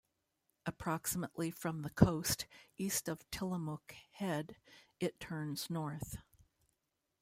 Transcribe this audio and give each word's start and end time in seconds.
Approximately 0.65 1.51
from 1.51 1.83
the 1.83 1.91
coast, 1.91 2.47
east 2.75 3.07
of 3.07 3.29
Tillamook 3.29 3.91
Head, 4.13 4.55
it 4.99 5.19
turns 5.19 5.69
north. 5.69 6.17